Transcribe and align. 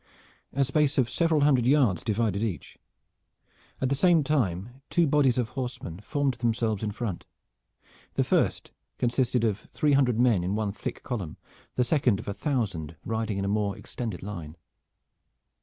A 0.51 0.63
space 0.65 0.97
of 0.97 1.11
several 1.11 1.41
hundred 1.41 1.67
yards 1.67 2.03
divided 2.03 2.41
each. 2.41 2.75
At 3.79 3.89
the 3.89 3.93
same 3.93 4.23
time 4.23 4.81
two 4.89 5.05
bodies 5.05 5.37
of 5.37 5.49
horsemen 5.49 5.99
formed 5.99 6.33
themselves 6.41 6.81
in 6.81 6.89
front. 6.89 7.23
The 8.15 8.23
first 8.23 8.71
consisted 8.97 9.43
of 9.43 9.59
three 9.71 9.93
hundred 9.93 10.19
men 10.19 10.43
in 10.43 10.55
one 10.55 10.71
thick 10.71 11.03
column, 11.03 11.37
the 11.75 11.83
second 11.83 12.19
of 12.19 12.27
a 12.27 12.33
thousand, 12.33 12.95
riding 13.05 13.37
in 13.37 13.45
a 13.45 13.47
more 13.47 13.77
extended 13.77 14.23
line. 14.23 14.57